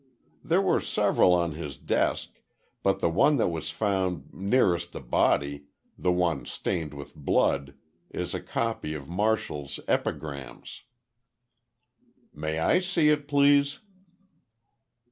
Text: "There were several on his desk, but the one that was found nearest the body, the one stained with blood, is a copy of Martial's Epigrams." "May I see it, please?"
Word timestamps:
"There 0.43 0.63
were 0.63 0.81
several 0.81 1.31
on 1.33 1.51
his 1.51 1.77
desk, 1.77 2.41
but 2.81 3.01
the 3.01 3.09
one 3.11 3.37
that 3.37 3.49
was 3.49 3.69
found 3.69 4.33
nearest 4.33 4.93
the 4.93 4.99
body, 4.99 5.65
the 5.95 6.11
one 6.11 6.43
stained 6.47 6.95
with 6.95 7.13
blood, 7.13 7.75
is 8.09 8.33
a 8.33 8.41
copy 8.41 8.95
of 8.95 9.07
Martial's 9.07 9.79
Epigrams." 9.87 10.81
"May 12.33 12.57
I 12.57 12.79
see 12.79 13.09
it, 13.09 13.27
please?" 13.27 13.77